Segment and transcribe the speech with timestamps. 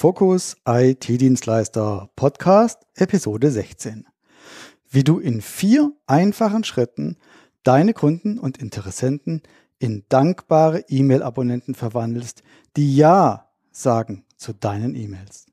[0.00, 4.06] Fokus IT-Dienstleister Podcast Episode 16.
[4.88, 7.16] Wie du in vier einfachen Schritten
[7.64, 9.42] deine Kunden und Interessenten
[9.80, 12.44] in dankbare E-Mail-Abonnenten verwandelst,
[12.76, 15.47] die Ja sagen zu deinen E-Mails.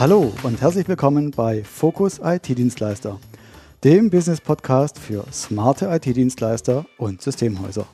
[0.00, 3.20] Hallo und herzlich willkommen bei Fokus IT-Dienstleister,
[3.84, 7.86] dem Business-Podcast für smarte IT-Dienstleister und Systemhäuser.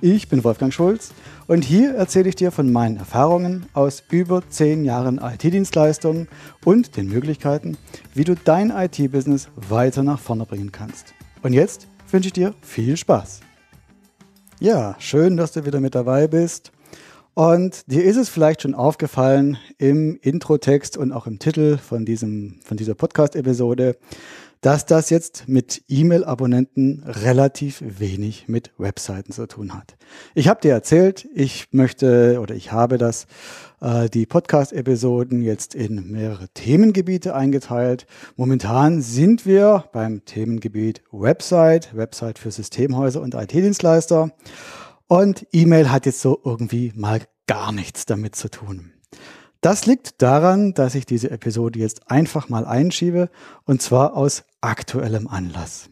[0.00, 1.12] Ich bin Wolfgang Schulz
[1.48, 6.28] und hier erzähle ich dir von meinen Erfahrungen aus über zehn Jahren IT-Dienstleistungen
[6.64, 7.76] und den Möglichkeiten,
[8.14, 11.14] wie du dein IT-Business weiter nach vorne bringen kannst.
[11.42, 13.40] Und jetzt wünsche ich dir viel Spaß.
[14.60, 16.70] Ja, schön, dass du wieder mit dabei bist.
[17.34, 22.60] Und dir ist es vielleicht schon aufgefallen im Introtext und auch im Titel von, diesem,
[22.62, 23.96] von dieser Podcast-Episode,
[24.60, 29.96] dass das jetzt mit E-Mail-Abonnenten relativ wenig mit Webseiten zu tun hat.
[30.34, 33.26] Ich habe dir erzählt, ich möchte oder ich habe das
[33.80, 38.06] äh, die Podcast-Episoden jetzt in mehrere Themengebiete eingeteilt.
[38.36, 44.30] Momentan sind wir beim Themengebiet Website, Website für Systemhäuser und IT-Dienstleister.
[45.10, 48.92] Und E-Mail hat jetzt so irgendwie mal gar nichts damit zu tun.
[49.60, 53.28] Das liegt daran, dass ich diese Episode jetzt einfach mal einschiebe
[53.64, 55.90] und zwar aus aktuellem Anlass.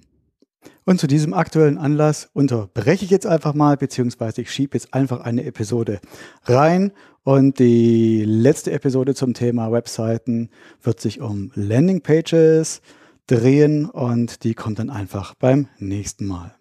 [0.84, 5.22] Und zu diesem aktuellen Anlass unterbreche ich jetzt einfach mal, beziehungsweise ich schiebe jetzt einfach
[5.22, 6.00] eine Episode
[6.44, 6.92] rein.
[7.24, 10.48] Und die letzte Episode zum Thema Webseiten
[10.80, 12.82] wird sich um Landingpages
[13.26, 16.57] drehen und die kommt dann einfach beim nächsten Mal.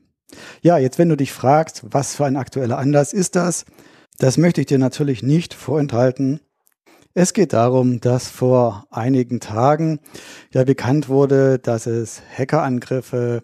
[0.62, 3.66] Ja, jetzt wenn du dich fragst, was für ein aktueller Anlass ist das,
[4.20, 6.40] das möchte ich dir natürlich nicht vorenthalten.
[7.14, 10.00] Es geht darum, dass vor einigen Tagen
[10.54, 13.44] ja bekannt wurde, dass es Hackerangriffe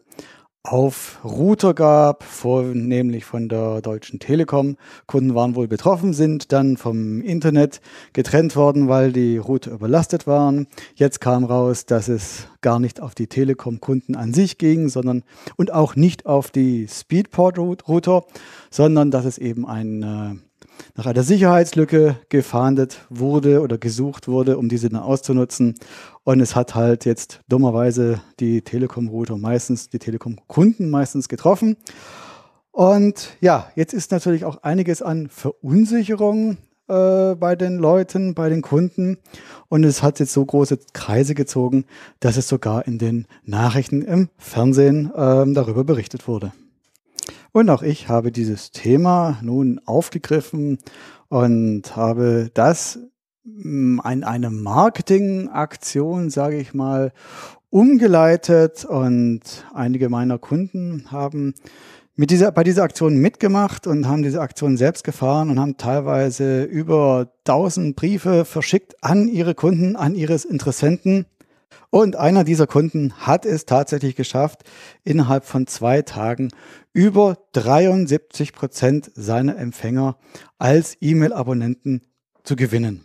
[0.65, 4.77] auf Router gab, vornehmlich von der Deutschen Telekom.
[5.07, 7.81] Kunden waren wohl betroffen, sind dann vom Internet
[8.13, 10.67] getrennt worden, weil die Router überlastet waren.
[10.95, 15.23] Jetzt kam raus, dass es gar nicht auf die Telekom-Kunden an sich ging, sondern
[15.57, 18.23] und auch nicht auf die Speedport-Router,
[18.71, 20.35] sondern dass es eben ein äh,
[20.95, 25.75] nach einer Sicherheitslücke gefahndet wurde oder gesucht wurde, um diese dann auszunutzen.
[26.23, 31.77] Und es hat halt jetzt dummerweise die Telekom-Router meistens, die Telekom-Kunden meistens getroffen.
[32.71, 36.57] Und ja, jetzt ist natürlich auch einiges an Verunsicherung
[36.87, 39.17] äh, bei den Leuten, bei den Kunden.
[39.69, 41.85] Und es hat jetzt so große Kreise gezogen,
[42.19, 46.51] dass es sogar in den Nachrichten im Fernsehen äh, darüber berichtet wurde.
[47.53, 50.79] Und auch ich habe dieses Thema nun aufgegriffen
[51.29, 52.97] und habe das
[53.43, 57.13] mm, eine Marketingaktion, sage ich mal,
[57.69, 59.41] umgeleitet und
[59.71, 61.53] einige meiner Kunden haben
[62.15, 66.63] mit dieser, bei dieser Aktion mitgemacht und haben diese Aktion selbst gefahren und haben teilweise
[66.63, 71.27] über 1000 Briefe verschickt an ihre Kunden, an ihre Interessenten.
[71.93, 74.63] Und einer dieser Kunden hat es tatsächlich geschafft,
[75.03, 76.49] innerhalb von zwei Tagen
[76.91, 80.17] über 73 Prozent seiner Empfänger
[80.57, 82.01] als E-Mail-Abonnenten
[82.43, 83.03] zu gewinnen.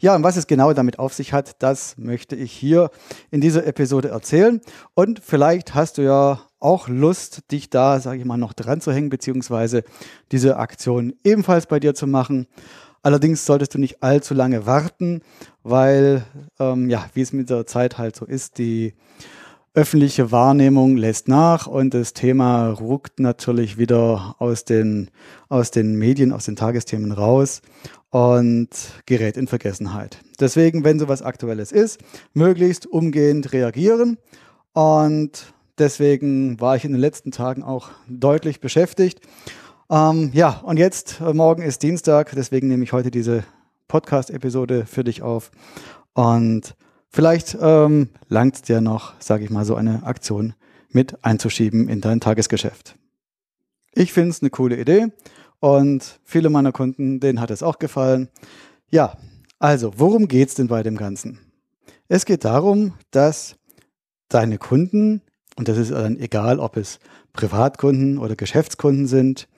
[0.00, 2.90] Ja, und was es genau damit auf sich hat, das möchte ich hier
[3.30, 4.62] in dieser Episode erzählen.
[4.94, 8.90] Und vielleicht hast du ja auch Lust, dich da, sage ich mal, noch dran zu
[8.90, 9.84] hängen, beziehungsweise
[10.32, 12.48] diese Aktion ebenfalls bei dir zu machen.
[13.02, 15.22] Allerdings solltest du nicht allzu lange warten,
[15.62, 16.24] weil,
[16.58, 18.94] ähm, ja, wie es mit der Zeit halt so ist, die
[19.74, 25.10] öffentliche Wahrnehmung lässt nach und das Thema ruckt natürlich wieder aus den,
[25.48, 27.62] aus den Medien, aus den Tagesthemen raus
[28.10, 28.70] und
[29.06, 30.18] gerät in Vergessenheit.
[30.40, 32.00] Deswegen, wenn sowas Aktuelles ist,
[32.34, 34.18] möglichst umgehend reagieren
[34.72, 39.20] und deswegen war ich in den letzten Tagen auch deutlich beschäftigt.
[39.90, 43.44] Ähm, ja, und jetzt, äh, morgen ist Dienstag, deswegen nehme ich heute diese
[43.88, 45.50] Podcast-Episode für dich auf
[46.14, 46.76] und
[47.10, 50.54] Vielleicht ähm, langt es dir noch, sage ich mal, so eine Aktion
[50.90, 52.96] mit einzuschieben in dein Tagesgeschäft.
[53.92, 55.08] Ich finde es eine coole Idee
[55.60, 58.28] und viele meiner Kunden, denen hat es auch gefallen.
[58.90, 59.16] Ja,
[59.58, 61.40] also, worum geht es denn bei dem Ganzen?
[62.08, 63.56] Es geht darum, dass
[64.28, 65.22] deine Kunden,
[65.56, 67.00] und das ist dann egal, ob es
[67.32, 69.48] Privatkunden oder Geschäftskunden sind,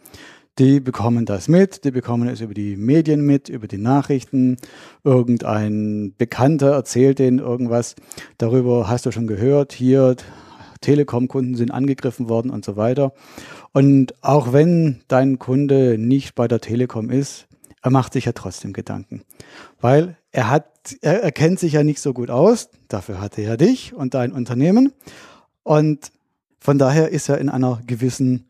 [0.61, 4.59] die bekommen das mit, die bekommen es über die Medien mit, über die Nachrichten.
[5.05, 7.97] Irgendein Bekannter erzählt denen irgendwas.
[8.37, 9.73] Darüber hast du schon gehört.
[9.73, 10.17] Hier
[10.83, 13.15] Telekom-Kunden sind angegriffen worden und so weiter.
[13.73, 17.49] Und auch wenn dein Kunde nicht bei der Telekom ist,
[17.81, 19.23] er macht sich ja trotzdem Gedanken.
[19.81, 20.67] Weil er hat,
[21.01, 24.13] er, er kennt sich ja nicht so gut aus, dafür hat er ja dich und
[24.13, 24.93] dein Unternehmen.
[25.63, 26.13] Und
[26.59, 28.47] von daher ist er in einer gewissen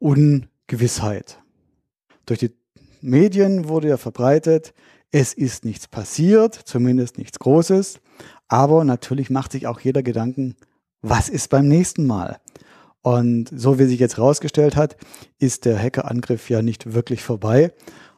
[0.00, 1.38] Ungewissheit.
[2.26, 2.52] Durch die
[3.00, 4.74] Medien wurde ja verbreitet,
[5.10, 8.00] es ist nichts passiert, zumindest nichts Großes.
[8.48, 10.56] Aber natürlich macht sich auch jeder Gedanken,
[11.02, 12.38] was ist beim nächsten Mal?
[13.02, 14.96] Und so wie sich jetzt herausgestellt hat,
[15.38, 17.72] ist der Hackerangriff ja nicht wirklich vorbei.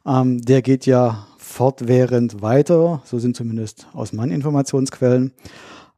[0.06, 5.32] Ähm, der geht ja fortwährend weiter, so sind zumindest aus meinen Informationsquellen.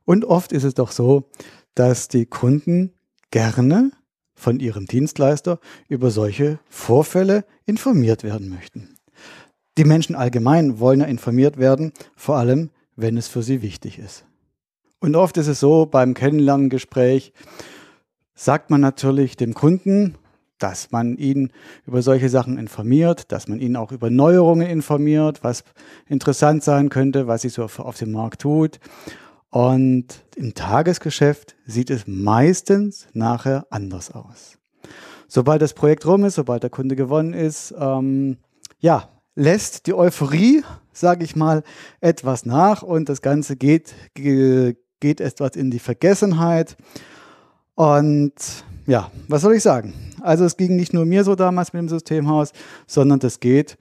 [0.05, 1.29] Und oft ist es doch so,
[1.75, 2.93] dass die Kunden
[3.31, 3.91] gerne
[4.37, 8.95] von ihrem Dienstleister über solche Vorfälle informiert werden möchten.
[9.79, 14.25] Die Menschen allgemein wollen ja informiert werden, vor allem wenn es für sie wichtig ist.
[15.01, 17.33] Und oft ist es so, beim Kennenlerngespräch
[18.35, 20.17] sagt man natürlich dem Kunden,
[20.59, 21.51] dass man ihn
[21.87, 25.65] über solche Sachen informiert, dass man ihn auch über Neuerungen informiert, was
[26.07, 28.79] interessant sein könnte, was sich so auf dem Markt tut.
[29.51, 34.59] Und im Tagesgeschäft sieht es meistens nachher anders aus.
[35.29, 38.39] Sobald das Projekt rum ist, sobald der Kunde gewonnen ist, ähm,
[38.79, 40.63] ja, lässt die Euphorie,
[40.93, 41.63] sage ich mal,
[42.01, 46.77] etwas nach und das Ganze geht, geht etwas in die Vergessenheit.
[47.75, 48.35] Und
[48.87, 49.95] ja, was soll ich sagen?
[50.21, 52.53] Also es ging nicht nur mir so damals mit dem Systemhaus,
[52.87, 53.79] sondern das geht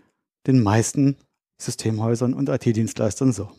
[0.48, 1.18] den meisten
[1.58, 3.50] Systemhäusern und IT-Dienstleistern so.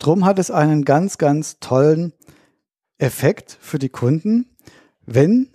[0.00, 2.14] Drum hat es einen ganz, ganz tollen
[2.96, 4.46] Effekt für die Kunden,
[5.04, 5.50] wenn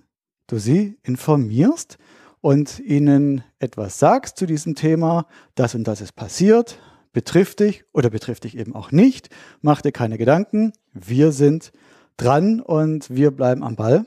[0.46, 1.98] du sie informierst
[2.42, 5.26] und ihnen etwas sagst zu diesem Thema,
[5.56, 6.80] das und das ist passiert,
[7.12, 9.30] betrifft dich oder betrifft dich eben auch nicht,
[9.62, 11.72] mach dir keine Gedanken, wir sind
[12.16, 14.06] dran und wir bleiben am Ball.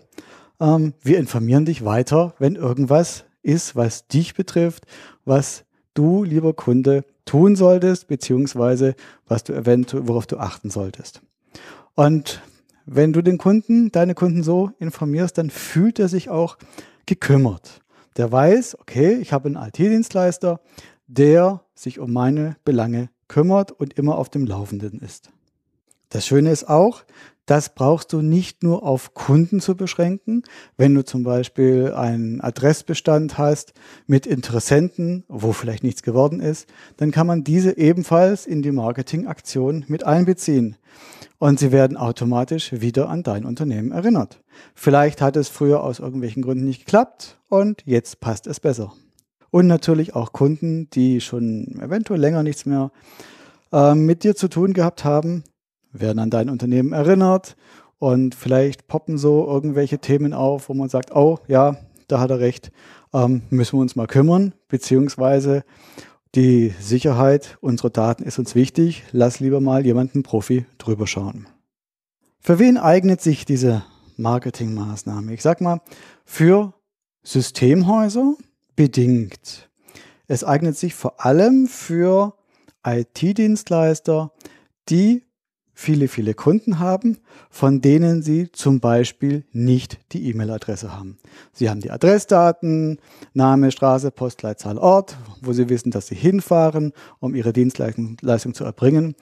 [0.61, 4.87] Ähm, wir informieren dich weiter, wenn irgendwas ist, was dich betrifft,
[5.25, 5.65] was
[5.95, 8.95] du, lieber Kunde, tun solltest, beziehungsweise
[9.27, 11.23] was du eventuell, worauf du achten solltest.
[11.95, 12.41] Und
[12.87, 16.57] wenn du den Kunden, deine Kunden so informierst, dann fühlt er sich auch
[17.07, 17.83] gekümmert.
[18.17, 20.61] Der weiß, okay, ich habe einen IT-Dienstleister,
[21.07, 25.31] der sich um meine Belange kümmert und immer auf dem Laufenden ist.
[26.09, 27.03] Das Schöne ist auch,
[27.49, 30.43] das brauchst du nicht nur auf Kunden zu beschränken.
[30.77, 33.73] Wenn du zum Beispiel einen Adressbestand hast
[34.07, 36.69] mit Interessenten, wo vielleicht nichts geworden ist,
[36.99, 40.77] dann kann man diese ebenfalls in die Marketingaktion mit einbeziehen.
[41.39, 44.43] Und sie werden automatisch wieder an dein Unternehmen erinnert.
[44.75, 48.93] Vielleicht hat es früher aus irgendwelchen Gründen nicht geklappt und jetzt passt es besser.
[49.51, 52.91] Und natürlich auch Kunden, die schon eventuell länger nichts mehr
[53.73, 55.45] äh, mit dir zu tun gehabt haben,
[55.93, 57.57] werden an dein Unternehmen erinnert
[57.99, 61.77] und vielleicht poppen so irgendwelche Themen auf, wo man sagt, oh ja,
[62.07, 62.71] da hat er recht,
[63.13, 65.65] ähm, müssen wir uns mal kümmern, beziehungsweise
[66.35, 71.47] die Sicherheit unserer Daten ist uns wichtig, lass lieber mal jemanden Profi drüber schauen.
[72.41, 73.85] Für wen eignet sich diese
[74.17, 75.33] Marketingmaßnahme?
[75.33, 75.81] Ich sag mal,
[76.25, 76.75] für
[77.23, 78.35] Systemhäuser
[78.77, 79.69] bedingt.
[80.29, 82.35] Es eignet sich vor allem für
[82.87, 84.33] IT-Dienstleister,
[84.89, 85.25] die
[85.79, 87.19] viele, viele Kunden haben,
[87.51, 91.19] von denen Sie zum Beispiel nicht die E-Mail-Adresse haben.
[91.53, 92.99] Sie haben die Adressdaten,
[93.33, 99.15] Name, Straße, Postleitzahl, Ort, wo Sie wissen, dass Sie hinfahren, um Ihre Dienstleistung zu erbringen.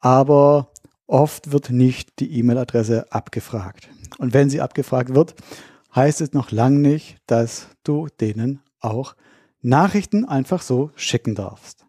[0.00, 0.70] Aber
[1.06, 3.90] oft wird nicht die E-Mail-Adresse abgefragt.
[4.16, 5.34] Und wenn sie abgefragt wird,
[5.94, 9.14] heißt es noch lange nicht, dass du denen auch
[9.60, 11.84] Nachrichten einfach so schicken darfst.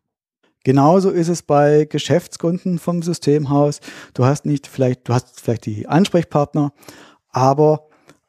[0.69, 3.79] Genauso ist es bei Geschäftskunden vom Systemhaus.
[4.13, 6.73] Du hast nicht vielleicht, du hast vielleicht die Ansprechpartner,
[7.31, 7.87] aber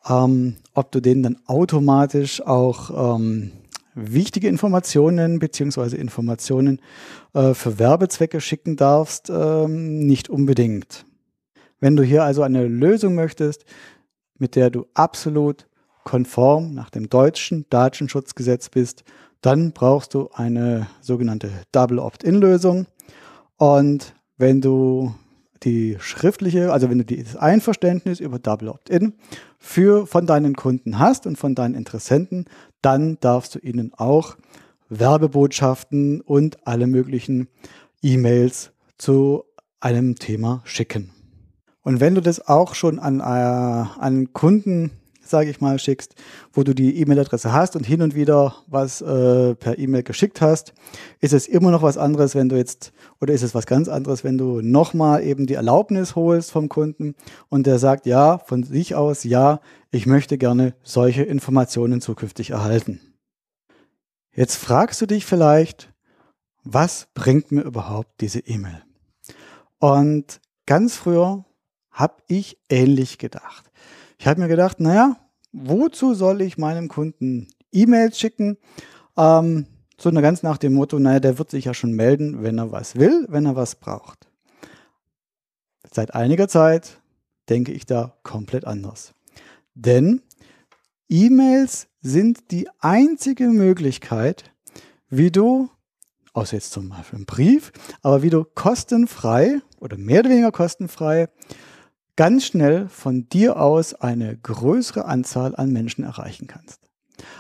[0.09, 3.53] ähm, ob du denen dann automatisch auch ähm,
[3.95, 6.81] wichtige Informationen beziehungsweise Informationen
[7.35, 11.05] äh, für Werbezwecke schicken darfst, ähm, nicht unbedingt.
[11.79, 13.67] Wenn du hier also eine Lösung möchtest,
[14.39, 15.67] mit der du absolut
[16.05, 19.05] konform nach dem deutschen Datenschutzgesetz bist,
[19.41, 22.87] dann brauchst du eine sogenannte Double Opt-in-Lösung.
[23.57, 25.15] Und wenn du
[25.63, 29.15] die schriftliche, also wenn du das Einverständnis über Double Opt-in
[29.59, 32.47] für von deinen Kunden hast und von deinen Interessenten,
[32.81, 34.37] dann darfst du ihnen auch
[34.89, 37.49] Werbebotschaften und alle möglichen
[38.03, 39.45] E-Mails zu
[39.81, 41.11] einem Thema schicken.
[41.83, 44.91] Und wenn du das auch schon an, äh, an Kunden
[45.31, 46.15] sage ich mal, schickst,
[46.53, 50.75] wo du die E-Mail-Adresse hast und hin und wieder was äh, per E-Mail geschickt hast,
[51.21, 54.25] ist es immer noch was anderes, wenn du jetzt, oder ist es was ganz anderes,
[54.25, 57.15] wenn du nochmal eben die Erlaubnis holst vom Kunden
[57.49, 59.61] und der sagt, ja, von sich aus, ja,
[59.91, 63.01] ich möchte gerne solche Informationen zukünftig erhalten.
[64.33, 65.93] Jetzt fragst du dich vielleicht,
[66.63, 68.83] was bringt mir überhaupt diese E-Mail?
[69.79, 71.45] Und ganz früher
[71.91, 73.70] habe ich ähnlich gedacht.
[74.21, 75.17] Ich habe mir gedacht, naja,
[75.51, 78.59] wozu soll ich meinem Kunden E-Mails schicken?
[79.17, 79.65] Ähm,
[79.97, 82.97] so ganz nach dem Motto, naja, der wird sich ja schon melden, wenn er was
[82.97, 84.29] will, wenn er was braucht.
[85.91, 87.01] Seit einiger Zeit
[87.49, 89.15] denke ich da komplett anders.
[89.73, 90.21] Denn
[91.09, 94.53] E-Mails sind die einzige Möglichkeit,
[95.09, 95.71] wie du,
[96.35, 97.73] außer jetzt zum Beispiel einen Brief,
[98.03, 101.31] aber wie du kostenfrei oder mehr oder weniger kostenfrei
[102.17, 106.81] ganz schnell von dir aus eine größere Anzahl an Menschen erreichen kannst.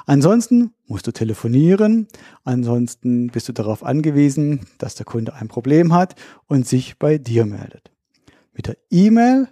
[0.06, 2.08] Ansonsten musst du telefonieren,
[2.44, 6.14] ansonsten bist du darauf angewiesen, dass der Kunde ein Problem hat
[6.46, 7.90] und sich bei dir meldet.
[8.52, 9.48] Mit der E-Mail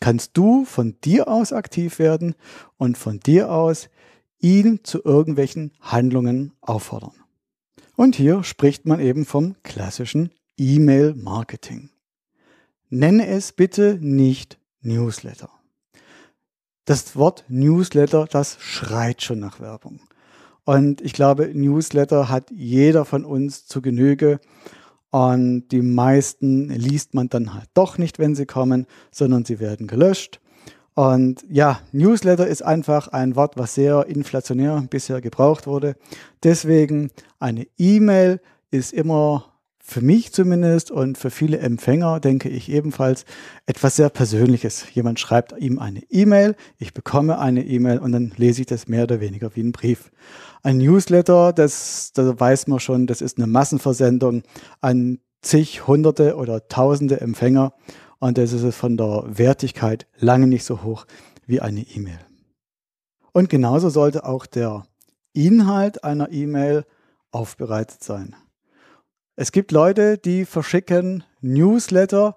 [0.00, 2.34] kannst du von dir aus aktiv werden
[2.76, 3.88] und von dir aus
[4.38, 7.14] ihn zu irgendwelchen Handlungen auffordern.
[7.96, 11.90] Und hier spricht man eben vom klassischen E-Mail-Marketing.
[12.94, 15.50] Nenne es bitte nicht Newsletter.
[16.84, 19.98] Das Wort Newsletter, das schreit schon nach Werbung.
[20.62, 24.38] Und ich glaube, Newsletter hat jeder von uns zu Genüge.
[25.10, 29.88] Und die meisten liest man dann halt doch nicht, wenn sie kommen, sondern sie werden
[29.88, 30.40] gelöscht.
[30.94, 35.96] Und ja, Newsletter ist einfach ein Wort, was sehr inflationär bisher gebraucht wurde.
[36.44, 37.10] Deswegen
[37.40, 39.53] eine E-Mail ist immer
[39.86, 43.26] für mich zumindest und für viele Empfänger, denke ich ebenfalls,
[43.66, 44.86] etwas sehr Persönliches.
[44.94, 49.02] Jemand schreibt ihm eine E-Mail, ich bekomme eine E-Mail und dann lese ich das mehr
[49.02, 50.10] oder weniger wie ein Brief.
[50.62, 54.42] Ein Newsletter, das, da weiß man schon, das ist eine Massenversendung
[54.80, 57.74] an zig, hunderte oder tausende Empfänger
[58.20, 61.04] und das ist von der Wertigkeit lange nicht so hoch
[61.46, 62.20] wie eine E-Mail.
[63.32, 64.86] Und genauso sollte auch der
[65.34, 66.86] Inhalt einer E-Mail
[67.32, 68.34] aufbereitet sein.
[69.36, 72.36] Es gibt Leute, die verschicken Newsletter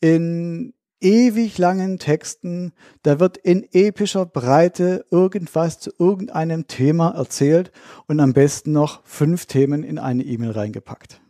[0.00, 2.72] in ewig langen Texten.
[3.02, 7.72] Da wird in epischer Breite irgendwas zu irgendeinem Thema erzählt
[8.06, 11.20] und am besten noch fünf Themen in eine E-Mail reingepackt.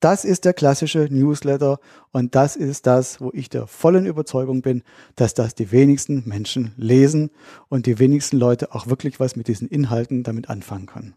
[0.00, 1.78] Das ist der klassische Newsletter
[2.10, 4.82] und das ist das, wo ich der vollen Überzeugung bin,
[5.14, 7.30] dass das die wenigsten Menschen lesen
[7.68, 11.14] und die wenigsten Leute auch wirklich was mit diesen Inhalten damit anfangen können.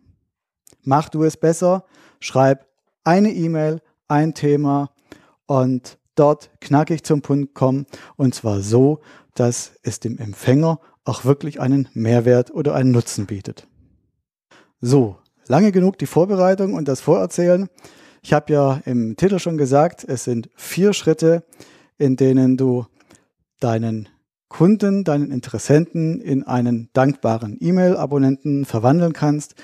[0.84, 1.86] Mach du es besser,
[2.20, 2.68] schreib
[3.06, 4.92] eine E-Mail, ein Thema
[5.46, 7.86] und dort knackig zum Punkt kommen
[8.18, 9.00] und zwar so,
[9.36, 13.68] dass es dem Empfänger auch wirklich einen Mehrwert oder einen Nutzen bietet.
[14.82, 17.70] So, lange genug die Vorbereitung und das Vorerzählen.
[18.22, 21.44] Ich habe ja im Titel schon gesagt, es sind vier Schritte,
[21.98, 22.86] in denen du
[23.60, 24.10] deinen
[24.50, 29.56] Kunden, deinen Interessenten in einen dankbaren E-Mail-Abonnenten verwandeln kannst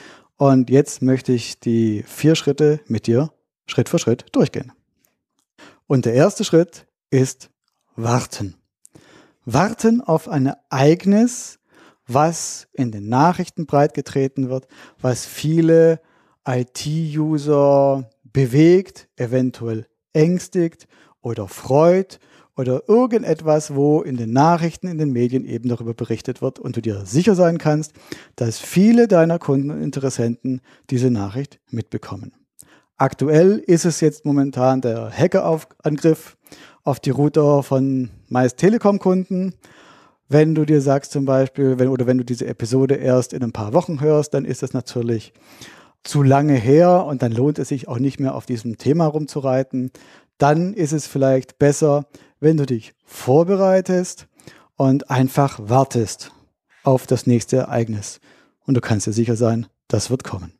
[0.41, 3.31] und jetzt möchte ich die vier Schritte mit dir
[3.67, 4.71] Schritt für Schritt durchgehen.
[5.85, 7.51] Und der erste Schritt ist
[7.95, 8.55] warten.
[9.45, 11.59] Warten auf ein Ereignis,
[12.07, 14.67] was in den Nachrichten breitgetreten wird,
[14.99, 16.01] was viele
[16.47, 20.87] IT-User bewegt, eventuell ängstigt
[21.21, 22.19] oder freut
[22.61, 26.81] oder irgendetwas, wo in den Nachrichten, in den Medien eben darüber berichtet wird und du
[26.81, 27.93] dir sicher sein kannst,
[28.35, 32.33] dass viele deiner Kunden und Interessenten diese Nachricht mitbekommen.
[32.97, 36.37] Aktuell ist es jetzt momentan der Hackerangriff
[36.83, 39.55] auf die Router von meist Telekom-Kunden.
[40.29, 43.53] Wenn du dir sagst zum Beispiel, wenn, oder wenn du diese Episode erst in ein
[43.53, 45.33] paar Wochen hörst, dann ist das natürlich
[46.03, 49.91] zu lange her und dann lohnt es sich auch nicht mehr auf diesem Thema rumzureiten.
[50.41, 52.07] Dann ist es vielleicht besser,
[52.39, 54.27] wenn du dich vorbereitest
[54.75, 56.31] und einfach wartest
[56.81, 58.19] auf das nächste Ereignis.
[58.65, 60.53] Und du kannst dir sicher sein, das wird kommen.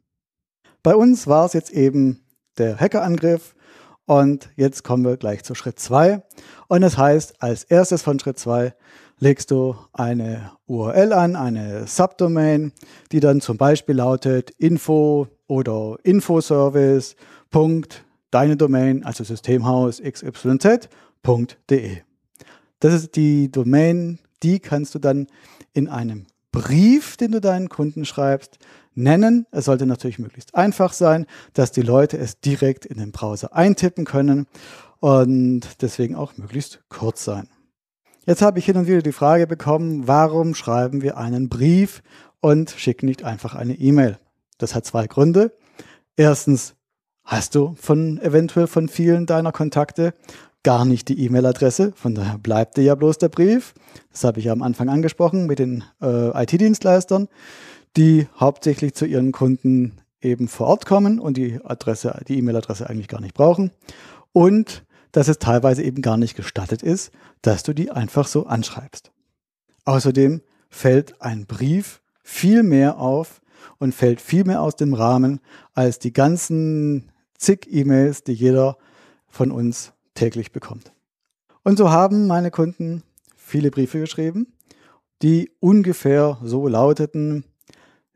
[0.83, 2.23] Bei uns war es jetzt eben
[2.59, 3.55] der Hackerangriff
[4.05, 6.21] und jetzt kommen wir gleich zu Schritt 2.
[6.67, 8.75] Und das heißt, als erstes von Schritt 2
[9.17, 12.71] legst du eine URL an, eine Subdomain,
[13.11, 17.15] die dann zum Beispiel lautet info oder infoservice.
[18.31, 20.89] Deine Domain, also Systemhaus xyz
[21.23, 21.97] www.de.
[22.79, 25.27] Das ist die Domain, die kannst du dann
[25.73, 28.57] in einem Brief, den du deinen Kunden schreibst,
[28.93, 29.45] nennen.
[29.51, 34.03] Es sollte natürlich möglichst einfach sein, dass die Leute es direkt in den Browser eintippen
[34.03, 34.47] können
[34.99, 37.47] und deswegen auch möglichst kurz sein.
[38.25, 42.03] Jetzt habe ich hin und wieder die Frage bekommen, warum schreiben wir einen Brief
[42.39, 44.19] und schicken nicht einfach eine E-Mail?
[44.57, 45.57] Das hat zwei Gründe.
[46.17, 46.75] Erstens
[47.31, 50.13] hast du von eventuell von vielen deiner Kontakte
[50.63, 51.93] gar nicht die E-Mail-Adresse.
[51.95, 53.73] Von daher bleibt dir ja bloß der Brief.
[54.11, 57.29] Das habe ich ja am Anfang angesprochen mit den äh, IT-Dienstleistern,
[57.95, 63.07] die hauptsächlich zu ihren Kunden eben vor Ort kommen und die Adresse, die E-Mail-Adresse eigentlich
[63.07, 63.71] gar nicht brauchen
[64.33, 64.83] und
[65.13, 67.11] dass es teilweise eben gar nicht gestattet ist,
[67.41, 69.11] dass du die einfach so anschreibst.
[69.85, 73.41] Außerdem fällt ein Brief viel mehr auf
[73.79, 75.39] und fällt viel mehr aus dem Rahmen
[75.73, 77.10] als die ganzen
[77.41, 78.77] zig E-Mails, die jeder
[79.27, 80.93] von uns täglich bekommt.
[81.63, 83.03] Und so haben meine Kunden
[83.35, 84.53] viele Briefe geschrieben,
[85.21, 87.45] die ungefähr so lauteten,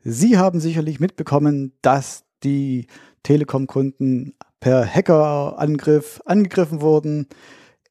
[0.08, 2.86] Sie haben sicherlich mitbekommen, dass die
[3.24, 7.26] Telekom-Kunden per Hackerangriff angegriffen wurden.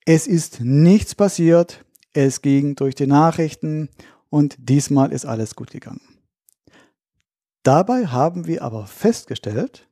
[0.05, 1.83] Es ist nichts passiert.
[2.13, 3.89] Es ging durch die Nachrichten
[4.29, 5.99] und diesmal ist alles gut gegangen.
[7.63, 9.89] Dabei haben wir aber festgestellt,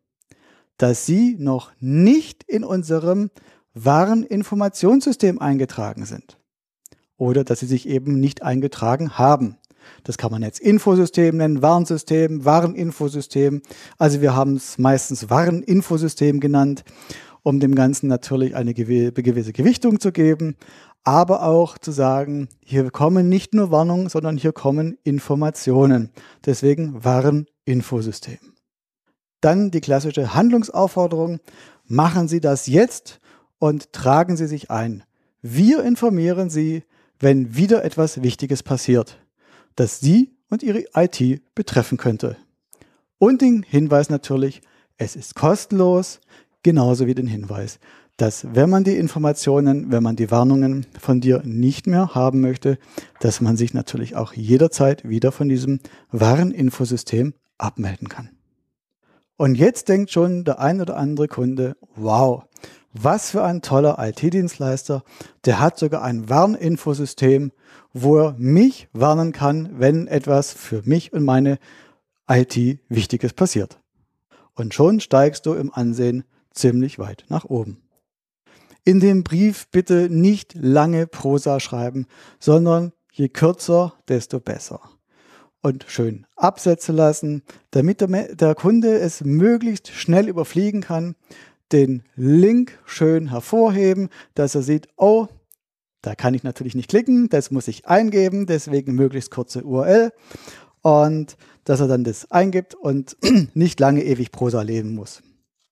[0.77, 3.30] dass Sie noch nicht in unserem
[3.74, 6.38] Wareninformationssystem eingetragen sind
[7.18, 9.58] oder dass Sie sich eben nicht eingetragen haben.
[10.03, 13.62] Das kann man jetzt Infosystem nennen, Warnsystem, Wareninfosystem.
[13.98, 16.84] Also wir haben es meistens Wareninfosystem genannt,
[17.42, 20.56] um dem Ganzen natürlich eine gewisse Gewichtung zu geben,
[21.03, 26.12] aber auch zu sagen, hier kommen nicht nur Warnungen, sondern hier kommen Informationen.
[26.46, 28.52] Deswegen Wareninfosystem.
[29.43, 31.39] Dann die klassische Handlungsaufforderung.
[31.85, 33.19] Machen Sie das jetzt
[33.59, 35.03] und tragen Sie sich ein.
[35.41, 36.83] Wir informieren Sie,
[37.19, 39.19] wenn wieder etwas Wichtiges passiert
[39.75, 42.38] das Sie und Ihre IT betreffen könnte.
[43.17, 44.62] Und den Hinweis natürlich,
[44.97, 46.19] es ist kostenlos,
[46.62, 47.79] genauso wie den Hinweis,
[48.17, 52.77] dass wenn man die Informationen, wenn man die Warnungen von dir nicht mehr haben möchte,
[53.19, 55.79] dass man sich natürlich auch jederzeit wieder von diesem
[56.12, 58.29] Wareninfosystem abmelden kann.
[59.37, 62.43] Und jetzt denkt schon der ein oder andere Kunde, wow,
[62.93, 65.03] was für ein toller IT-Dienstleister,
[65.45, 67.51] der hat sogar ein Warninfosystem
[67.93, 71.59] wo er mich warnen kann, wenn etwas für mich und meine
[72.27, 73.79] IT Wichtiges passiert.
[74.55, 77.81] Und schon steigst du im Ansehen ziemlich weit nach oben.
[78.83, 82.07] In dem Brief bitte nicht lange Prosa schreiben,
[82.39, 84.81] sondern je kürzer, desto besser.
[85.63, 87.41] Und schön Absätze lassen,
[87.72, 91.16] damit der, der Kunde es möglichst schnell überfliegen kann,
[91.72, 95.27] den Link schön hervorheben, dass er sieht, oh,
[96.01, 100.11] da kann ich natürlich nicht klicken, das muss ich eingeben, deswegen möglichst kurze URL
[100.81, 103.16] und dass er dann das eingibt und
[103.53, 105.24] nicht lange ewig Prosa lesen muss.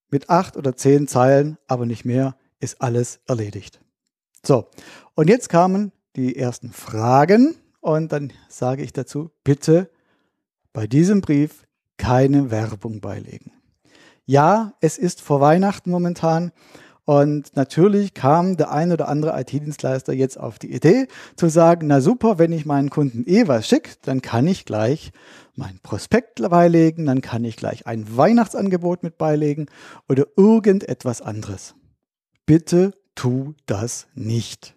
[0.09, 3.81] Mit acht oder zehn Zeilen, aber nicht mehr, ist alles erledigt.
[4.41, 4.69] So,
[5.15, 9.91] und jetzt kamen die ersten Fragen und dann sage ich dazu, bitte
[10.73, 11.67] bei diesem Brief
[11.97, 13.51] keine Werbung beilegen.
[14.25, 16.51] Ja, es ist vor Weihnachten momentan
[17.03, 21.99] und natürlich kam der ein oder andere IT-Dienstleister jetzt auf die Idee zu sagen, na
[21.99, 25.11] super, wenn ich meinen Kunden eh was schicke, dann kann ich gleich
[25.55, 29.65] mein Prospekt beilegen, dann kann ich gleich ein Weihnachtsangebot mit beilegen
[30.07, 31.75] oder irgendetwas anderes.
[32.45, 34.75] Bitte tu das nicht.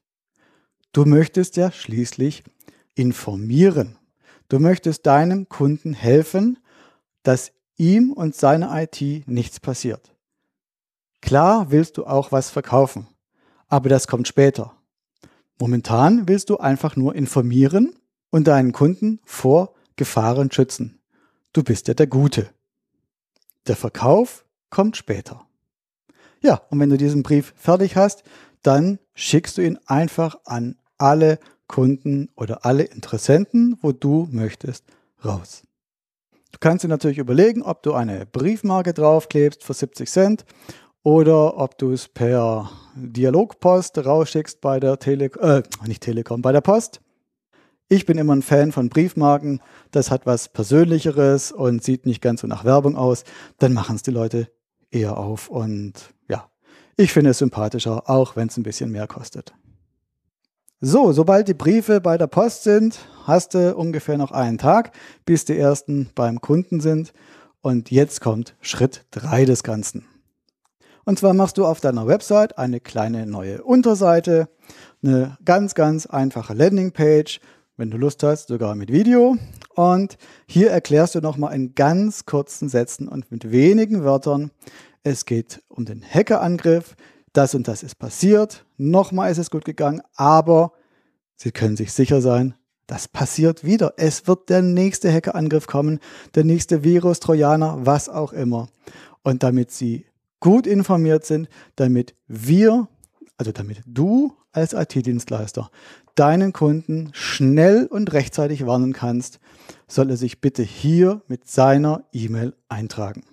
[0.92, 2.42] Du möchtest ja schließlich
[2.94, 3.96] informieren.
[4.48, 6.58] Du möchtest deinem Kunden helfen,
[7.22, 10.14] dass ihm und seiner IT nichts passiert.
[11.20, 13.06] Klar willst du auch was verkaufen,
[13.68, 14.74] aber das kommt später.
[15.58, 17.94] Momentan willst du einfach nur informieren
[18.30, 21.00] und deinen Kunden vor Gefahren schützen.
[21.52, 22.50] Du bist ja der Gute.
[23.66, 25.46] Der Verkauf kommt später.
[26.42, 28.24] Ja, und wenn du diesen Brief fertig hast,
[28.62, 34.84] dann schickst du ihn einfach an alle Kunden oder alle Interessenten, wo du möchtest,
[35.24, 35.62] raus.
[36.52, 40.44] Du kannst dir natürlich überlegen, ob du eine Briefmarke draufklebst für 70 Cent
[41.02, 46.60] oder ob du es per Dialogpost rausschickst bei der Tele äh, nicht Telekom, bei der
[46.60, 47.00] Post.
[47.88, 49.60] Ich bin immer ein Fan von Briefmarken.
[49.90, 53.24] Das hat was Persönlicheres und sieht nicht ganz so nach Werbung aus.
[53.58, 54.48] Dann machen es die Leute
[54.90, 56.48] eher auf und ja,
[56.96, 59.54] ich finde es sympathischer, auch wenn es ein bisschen mehr kostet.
[60.86, 64.92] So, sobald die Briefe bei der Post sind, hast du ungefähr noch einen Tag,
[65.24, 67.14] bis die ersten beim Kunden sind.
[67.62, 70.04] Und jetzt kommt Schritt drei des Ganzen.
[71.06, 74.50] Und zwar machst du auf deiner Website eine kleine neue Unterseite,
[75.02, 77.40] eine ganz, ganz einfache Landingpage,
[77.78, 79.38] wenn du Lust hast, sogar mit Video.
[79.74, 84.50] Und hier erklärst du nochmal in ganz kurzen Sätzen und mit wenigen Wörtern,
[85.02, 86.94] es geht um den Hackerangriff,
[87.34, 90.72] das und das ist passiert, nochmal ist es gut gegangen, aber
[91.36, 92.54] Sie können sich sicher sein,
[92.86, 93.94] das passiert wieder.
[93.96, 95.98] Es wird der nächste Hackerangriff kommen,
[96.34, 98.68] der nächste Virus, Trojaner, was auch immer.
[99.22, 100.06] Und damit Sie
[100.40, 102.88] gut informiert sind, damit wir,
[103.36, 105.70] also damit du als IT-Dienstleister
[106.14, 109.40] deinen Kunden schnell und rechtzeitig warnen kannst,
[109.88, 113.24] soll er sich bitte hier mit seiner E-Mail eintragen.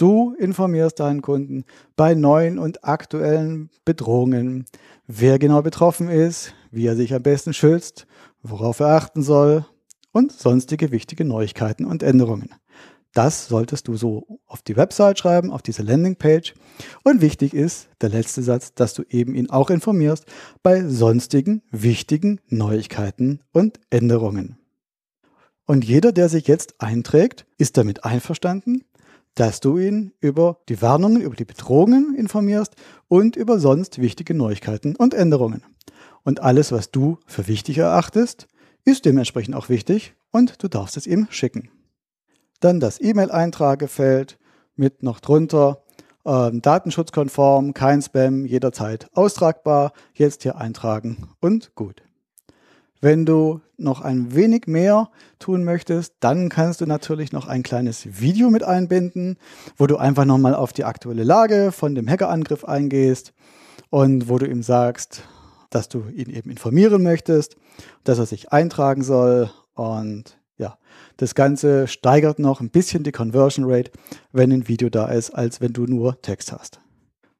[0.00, 4.64] Du informierst deinen Kunden bei neuen und aktuellen Bedrohungen,
[5.06, 8.06] wer genau betroffen ist, wie er sich am besten schützt,
[8.42, 9.66] worauf er achten soll
[10.10, 12.54] und sonstige wichtige Neuigkeiten und Änderungen.
[13.12, 16.54] Das solltest du so auf die Website schreiben, auf diese Landingpage.
[17.04, 20.24] Und wichtig ist der letzte Satz, dass du eben ihn auch informierst
[20.62, 24.56] bei sonstigen wichtigen Neuigkeiten und Änderungen.
[25.66, 28.82] Und jeder, der sich jetzt einträgt, ist damit einverstanden,
[29.34, 32.74] dass du ihn über die Warnungen, über die Bedrohungen informierst
[33.08, 35.62] und über sonst wichtige Neuigkeiten und Änderungen.
[36.22, 38.48] Und alles, was du für wichtig erachtest,
[38.84, 41.70] ist dementsprechend auch wichtig und du darfst es ihm schicken.
[42.60, 44.38] Dann das E-Mail-Eintragefeld
[44.76, 45.82] mit noch drunter
[46.24, 52.02] ähm, datenschutzkonform, kein Spam, jederzeit austragbar, jetzt hier eintragen und gut.
[53.02, 55.08] Wenn du noch ein wenig mehr
[55.38, 59.38] tun möchtest, dann kannst du natürlich noch ein kleines Video mit einbinden,
[59.78, 63.32] wo du einfach nochmal auf die aktuelle Lage von dem Hackerangriff eingehst
[63.88, 65.22] und wo du ihm sagst,
[65.70, 67.56] dass du ihn eben informieren möchtest,
[68.04, 70.76] dass er sich eintragen soll und ja,
[71.16, 73.92] das Ganze steigert noch ein bisschen die Conversion Rate,
[74.32, 76.80] wenn ein Video da ist, als wenn du nur Text hast.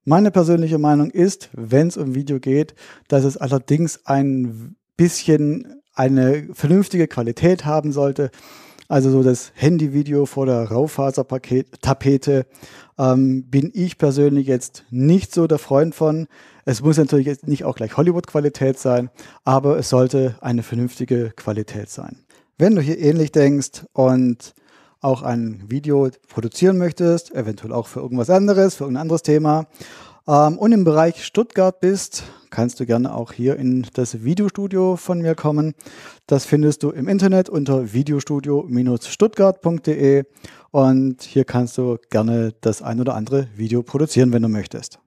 [0.04, 2.74] Meine persönliche Meinung ist, wenn es um Video geht,
[3.08, 8.30] dass es allerdings ein bisschen eine vernünftige Qualität haben sollte.
[8.86, 12.44] Also so das Handyvideo vor der Raufasertapete
[12.98, 16.26] ähm, bin ich persönlich jetzt nicht so der Freund von.
[16.66, 19.08] Es muss natürlich jetzt nicht auch gleich Hollywood-Qualität sein,
[19.42, 22.18] aber es sollte eine vernünftige Qualität sein.
[22.58, 24.52] Wenn du hier ähnlich denkst und
[25.00, 29.66] auch ein Video produzieren möchtest, eventuell auch für irgendwas anderes, für irgendein anderes Thema,
[30.30, 35.20] ähm, und im Bereich Stuttgart bist, kannst du gerne auch hier in das Videostudio von
[35.20, 35.74] mir kommen.
[36.26, 40.24] Das findest du im Internet unter videostudio-stuttgart.de
[40.70, 45.00] und hier kannst du gerne das ein oder andere Video produzieren, wenn du möchtest.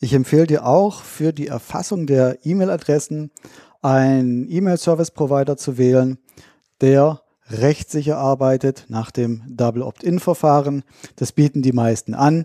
[0.00, 3.30] Ich empfehle dir auch für die Erfassung der E-Mail-Adressen
[3.80, 6.18] einen E-Mail-Service-Provider zu wählen
[6.82, 10.82] der rechtssicher arbeitet nach dem Double Opt-in-Verfahren.
[11.16, 12.44] Das bieten die meisten an.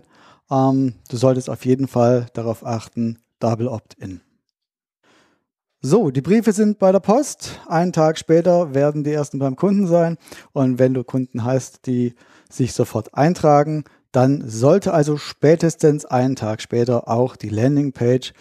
[0.50, 4.20] Ähm, du solltest auf jeden Fall darauf achten, Double Opt-in.
[5.80, 7.60] So, die Briefe sind bei der Post.
[7.68, 10.16] Einen Tag später werden die ersten beim Kunden sein.
[10.52, 12.14] Und wenn du Kunden hast, die
[12.50, 18.32] sich sofort eintragen, dann sollte also spätestens einen Tag später auch die Landingpage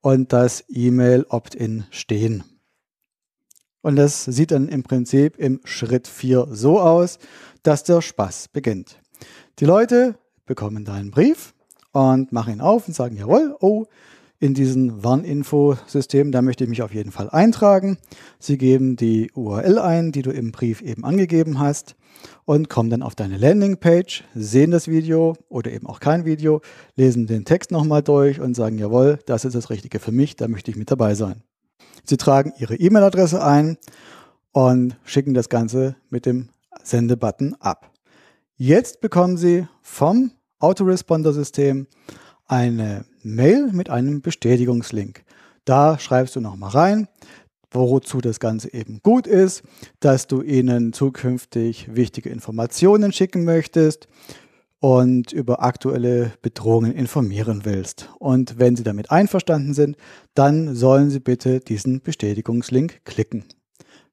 [0.00, 2.44] und das E-Mail Opt-in stehen.
[3.82, 7.18] Und das sieht dann im Prinzip im Schritt 4 so aus,
[7.62, 8.98] dass der Spaß beginnt.
[9.58, 11.52] Die Leute bekommen deinen Brief
[11.96, 13.86] und machen ihn auf und sagen, jawohl, oh,
[14.38, 17.96] in diesem Warninfo-System, da möchte ich mich auf jeden Fall eintragen.
[18.38, 21.96] Sie geben die URL ein, die du im Brief eben angegeben hast
[22.44, 26.60] und kommen dann auf deine Landingpage, sehen das Video oder eben auch kein Video,
[26.96, 30.48] lesen den Text nochmal durch und sagen, jawohl, das ist das Richtige für mich, da
[30.48, 31.42] möchte ich mit dabei sein.
[32.04, 33.78] Sie tragen Ihre E-Mail-Adresse ein
[34.52, 36.50] und schicken das Ganze mit dem
[36.82, 37.90] Sendebutton ab.
[38.58, 41.86] Jetzt bekommen Sie vom Autoresponder-System
[42.46, 45.24] eine Mail mit einem Bestätigungslink.
[45.64, 47.08] Da schreibst du nochmal rein,
[47.70, 49.62] wozu das Ganze eben gut ist,
[50.00, 54.08] dass du ihnen zukünftig wichtige Informationen schicken möchtest,
[54.78, 58.10] und über aktuelle Bedrohungen informieren willst.
[58.18, 59.96] Und wenn Sie damit einverstanden sind,
[60.34, 63.44] dann sollen Sie bitte diesen Bestätigungslink klicken.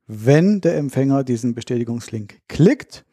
[0.08, 3.06] Wenn der Empfänger diesen Bestätigungslink klickt,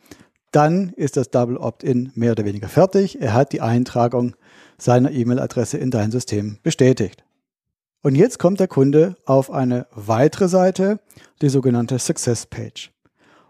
[0.51, 3.21] dann ist das Double Opt-in mehr oder weniger fertig.
[3.21, 4.35] Er hat die Eintragung
[4.79, 7.25] seiner E-Mail-Adresse in dein System bestätigt.
[8.03, 11.01] Und jetzt kommt der Kunde auf eine weitere Seite,
[11.43, 12.91] die sogenannte Success Page.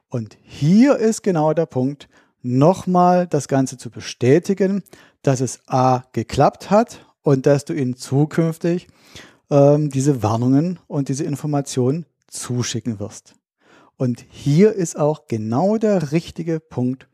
[0.09, 2.09] Und hier ist genau der Punkt,
[2.43, 4.83] nochmal das Ganze zu bestätigen,
[5.23, 8.89] dass es A geklappt hat und dass du ihnen zukünftig
[9.51, 13.35] ähm, diese Warnungen und diese Informationen zuschicken wirst.
[14.01, 17.07] Und hier ist auch genau der richtige Punkt,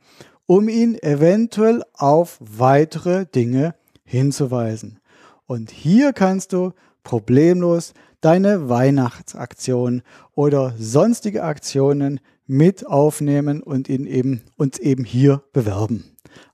[0.46, 5.00] um ihn eventuell auf weitere Dinge hinzuweisen.
[5.48, 10.02] Und hier kannst du problemlos deine Weihnachtsaktion
[10.36, 16.04] oder sonstige Aktionen mit aufnehmen und ihn eben, uns eben hier bewerben.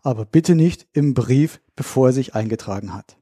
[0.00, 3.18] Aber bitte nicht im Brief, bevor er sich eingetragen hat.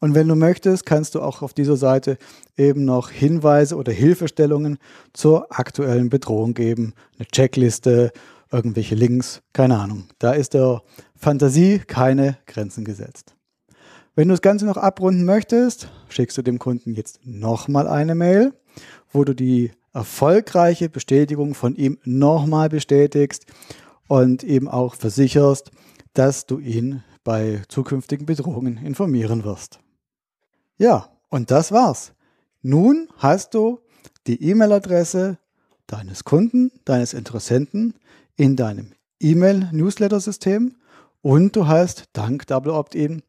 [0.00, 2.18] Und wenn du möchtest, kannst du auch auf dieser Seite
[2.56, 4.78] eben noch Hinweise oder Hilfestellungen
[5.12, 6.94] zur aktuellen Bedrohung geben.
[7.16, 8.12] Eine Checkliste,
[8.50, 10.04] irgendwelche Links, keine Ahnung.
[10.18, 10.82] Da ist der
[11.16, 13.34] Fantasie keine Grenzen gesetzt.
[14.14, 18.52] Wenn du das Ganze noch abrunden möchtest, schickst du dem Kunden jetzt nochmal eine Mail,
[19.10, 23.46] wo du die erfolgreiche Bestätigung von ihm nochmal bestätigst
[24.06, 25.72] und eben auch versicherst,
[26.12, 29.80] dass du ihn bei zukünftigen Bedrohungen informieren wirst.
[30.76, 32.12] Ja, und das war's.
[32.62, 33.80] Nun hast du
[34.26, 35.38] die E-Mail-Adresse
[35.86, 37.94] deines Kunden, deines Interessenten
[38.36, 40.76] in deinem E-Mail-Newsletter-System
[41.22, 43.22] und du hast dank Double Opt-in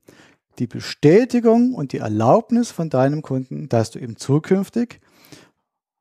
[0.60, 5.02] die Bestätigung und die Erlaubnis von deinem Kunden, dass du ihm zukünftig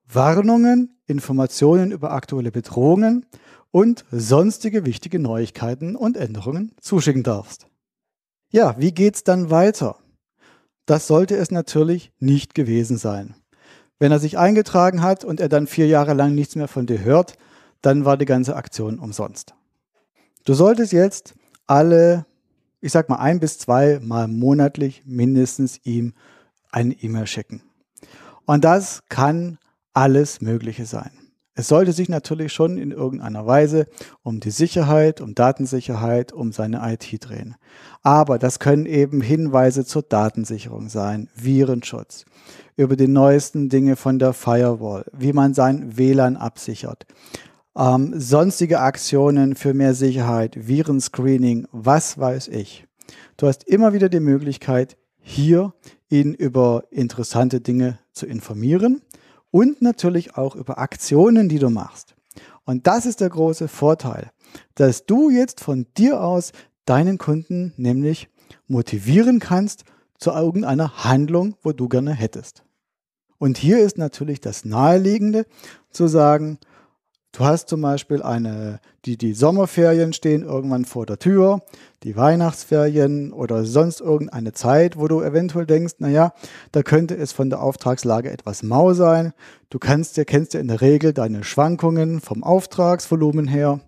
[0.07, 3.26] Warnungen, Informationen über aktuelle Bedrohungen
[3.70, 7.66] und sonstige wichtige Neuigkeiten und Änderungen zuschicken darfst.
[8.50, 9.96] Ja, wie geht's dann weiter?
[10.87, 13.35] Das sollte es natürlich nicht gewesen sein.
[13.99, 17.03] Wenn er sich eingetragen hat und er dann vier Jahre lang nichts mehr von dir
[17.03, 17.37] hört,
[17.81, 19.55] dann war die ganze Aktion umsonst.
[20.44, 21.35] Du solltest jetzt
[21.66, 22.27] alle,
[22.81, 26.12] ich sag mal ein bis zwei Mal monatlich mindestens ihm
[26.70, 27.62] eine E-Mail schicken.
[28.44, 29.59] Und das kann
[29.94, 31.12] alles Mögliche sein.
[31.57, 33.87] Es sollte sich natürlich schon in irgendeiner Weise
[34.23, 37.55] um die Sicherheit, um Datensicherheit, um seine IT drehen.
[38.03, 42.25] Aber das können eben Hinweise zur Datensicherung sein, Virenschutz,
[42.77, 47.07] über die neuesten Dinge von der Firewall, wie man sein WLAN absichert,
[47.77, 52.85] ähm, sonstige Aktionen für mehr Sicherheit, Virenscreening, was weiß ich.
[53.37, 55.73] Du hast immer wieder die Möglichkeit, hier
[56.09, 59.03] ihn über interessante Dinge zu informieren
[59.55, 62.17] und natürlich auch über Aktionen, die du machst.
[62.64, 64.33] Und das ist der große Vorteil,
[64.75, 66.51] dass du jetzt von dir aus
[66.87, 68.29] deinen Kunden nämlich
[68.67, 69.85] motivieren kannst
[70.19, 72.64] zu irgendeiner Handlung, wo du gerne hättest.
[73.38, 75.47] Und hier ist natürlich das Naheliegende
[75.90, 76.59] zu sagen,
[77.37, 81.62] Du hast zum Beispiel eine, die, die Sommerferien stehen irgendwann vor der Tür,
[82.05, 86.33] die Weihnachtsferien oder sonst irgendeine Zeit, wo du eventuell denkst, naja,
[86.70, 89.33] da könnte es von der Auftragslage etwas mau sein.
[89.68, 93.81] Du kannst, kennst ja in der Regel deine Schwankungen vom Auftragsvolumen her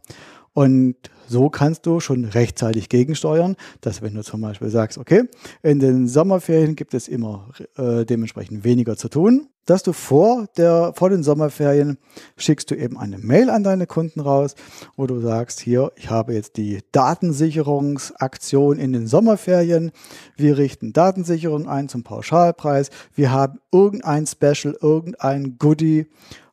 [0.57, 0.97] und
[1.29, 5.25] so kannst du schon rechtzeitig gegensteuern, dass wenn du zum Beispiel sagst, okay,
[5.62, 10.95] in den Sommerferien gibt es immer äh, dementsprechend weniger zu tun, dass du vor, der,
[10.95, 11.99] vor den Sommerferien
[12.38, 14.55] schickst du eben eine Mail an deine Kunden raus,
[14.97, 19.90] wo du sagst, hier, ich habe jetzt die Datensicherungsaktion in den Sommerferien.
[20.38, 22.88] Wir richten Datensicherung ein zum Pauschalpreis.
[23.14, 26.07] Wir haben irgendein Special, irgendein Goodie,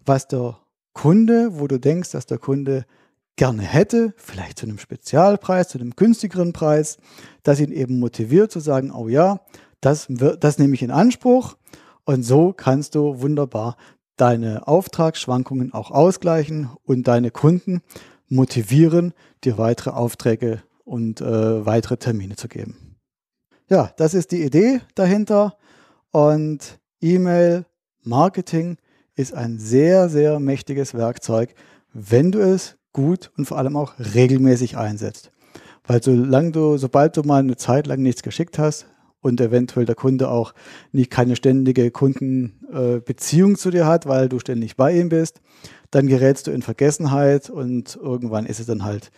[0.05, 0.57] was der
[0.91, 2.85] Kunde, wo du denkst, dass der Kunde
[3.35, 6.97] gerne hätte, vielleicht zu einem Spezialpreis, zu einem günstigeren Preis,
[7.41, 9.41] das ihn eben motiviert zu sagen, oh ja,
[9.81, 11.57] das, das nehme ich in Anspruch
[12.05, 13.75] und so kannst du wunderbar
[14.17, 17.81] deine Auftragsschwankungen auch ausgleichen und deine Kunden
[18.29, 22.97] motivieren, dir weitere Aufträge und äh, weitere Termine zu geben.
[23.69, 25.57] Ja, das ist die Idee dahinter
[26.11, 27.65] und E-Mail
[28.03, 28.77] Marketing
[29.15, 31.55] ist ein sehr, sehr mächtiges Werkzeug,
[31.93, 35.32] wenn du es gut und vor allem auch regelmäßig einsetzt.
[35.86, 38.88] Weil solange du, sobald du mal eine Zeit lang nichts geschickt hast
[39.21, 40.53] und eventuell der Kunde auch
[40.91, 45.41] nicht keine ständige Kundenbeziehung äh, zu dir hat, weil du ständig bei ihm bist,
[45.91, 49.12] dann gerätst du in Vergessenheit und irgendwann ist es dann halt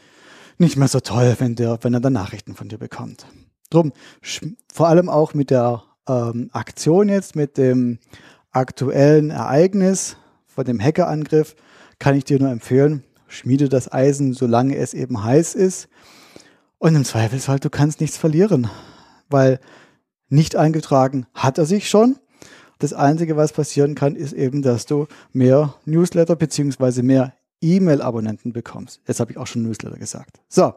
[0.58, 3.26] nicht mehr so toll, wenn, der, wenn er dann Nachrichten von dir bekommt.
[3.70, 3.94] Drum,
[4.74, 8.00] vor allem auch mit der ähm, Aktion jetzt, mit dem
[8.52, 11.56] aktuellen Ereignis von dem Hackerangriff,
[12.00, 13.04] kann ich dir nur empfehlen,
[13.36, 15.88] schmiede das Eisen, solange es eben heiß ist.
[16.78, 18.70] Und im Zweifelsfall, du kannst nichts verlieren,
[19.30, 19.60] weil
[20.30, 22.18] nicht eingetragen hat er sich schon.
[22.80, 29.02] Das Einzige, was passieren kann, ist eben, dass du mehr Newsletter beziehungsweise mehr E-Mail-Abonnenten bekommst.
[29.08, 30.42] Jetzt habe ich auch schon Newsletter gesagt.
[30.50, 30.74] So,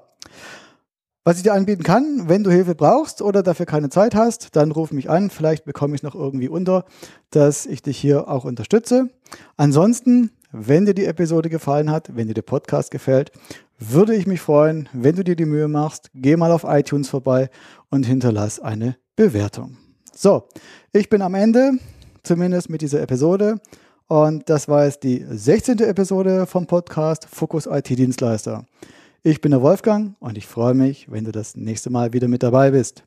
[1.24, 4.70] was ich dir anbieten kann, wenn du Hilfe brauchst oder dafür keine Zeit hast, dann
[4.70, 5.28] ruf mich an.
[5.28, 6.86] Vielleicht bekomme ich noch irgendwie unter,
[7.30, 9.10] dass ich dich hier auch unterstütze.
[9.56, 13.32] Ansonsten wenn dir die Episode gefallen hat, wenn dir der Podcast gefällt,
[13.78, 17.50] würde ich mich freuen, wenn du dir die Mühe machst, geh mal auf iTunes vorbei
[17.90, 19.76] und hinterlass eine Bewertung.
[20.14, 20.48] So,
[20.92, 21.72] ich bin am Ende,
[22.22, 23.60] zumindest mit dieser Episode.
[24.08, 25.80] Und das war jetzt die 16.
[25.80, 28.64] Episode vom Podcast Fokus IT-Dienstleister.
[29.22, 32.42] Ich bin der Wolfgang und ich freue mich, wenn du das nächste Mal wieder mit
[32.42, 33.04] dabei bist.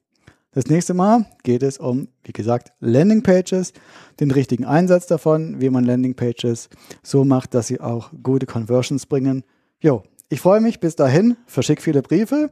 [0.54, 3.72] Das nächste Mal geht es um, wie gesagt, Landingpages,
[4.20, 6.68] den richtigen Einsatz davon, wie man Landingpages
[7.02, 9.44] so macht, dass sie auch gute Conversions bringen.
[9.80, 12.52] Jo, ich freue mich bis dahin, verschick viele Briefe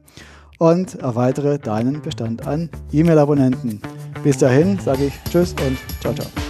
[0.58, 3.82] und erweitere deinen Bestand an E-Mail-Abonnenten.
[4.22, 6.49] Bis dahin sage ich Tschüss und ciao, ciao.